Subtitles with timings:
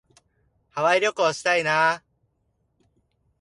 [0.71, 2.01] ハワイ旅行したいな。